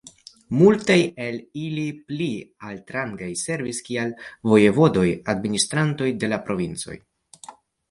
Multaj 0.59 0.95
el 1.25 1.35
ili, 1.63 1.83
pli 2.07 2.29
altrangaj, 2.71 3.29
servis 3.43 3.83
kiel 3.91 4.15
vojevodoj, 4.55 5.07
administrantoj 5.37 6.11
de 6.25 6.35
la 6.35 6.43
provincoj. 6.51 7.01